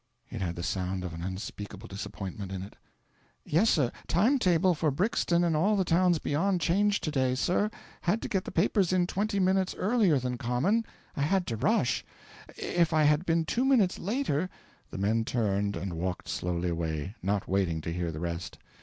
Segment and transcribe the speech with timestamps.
[0.31, 2.75] It had the sound of an unspeakable disappointment in it.
[3.45, 3.91] "Yes, sir.
[4.07, 7.69] Time table for Brixton and all the towns beyond changed to day, sir
[8.01, 10.85] had to get the papers in twenty minutes earlier than common.
[11.15, 12.03] I had to rush;
[12.57, 14.49] if I had been two minutes later"
[14.89, 18.57] The men turned and walked slowly away, not waiting to hear the rest.